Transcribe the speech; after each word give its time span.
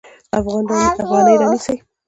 افغانۍ 0.99 1.35
رانیسي. 1.41 1.75